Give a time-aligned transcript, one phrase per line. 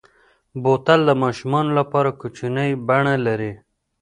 [0.61, 3.53] بوتل د ماشومو لپاره کوچنۍ بڼه لري.